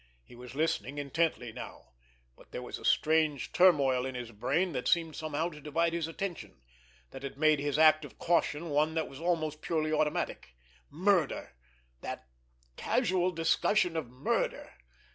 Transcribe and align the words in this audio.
He 0.23 0.35
was 0.35 0.55
listening 0.55 0.97
intently 0.97 1.53
now—but 1.53 2.49
there 2.51 2.63
was 2.63 2.79
a 2.79 2.83
strange 2.83 3.51
turmoil 3.51 4.03
in 4.03 4.15
his 4.15 4.31
brain 4.31 4.71
that 4.71 4.87
seemed 4.87 5.15
somehow 5.15 5.49
to 5.49 5.61
divide 5.61 5.93
his 5.93 6.07
attention, 6.07 6.59
that 7.11 7.21
had 7.21 7.37
made 7.37 7.59
his 7.59 7.77
act 7.77 8.03
of 8.03 8.17
caution 8.17 8.71
one 8.71 8.95
that 8.95 9.07
was 9.07 9.19
almost 9.21 9.61
purely 9.61 9.93
automatic. 9.93 10.55
Murder! 10.89 11.53
That 11.99 12.25
casual 12.77 13.29
discussion 13.29 13.95
of 13.95 14.09
murder! 14.09 14.73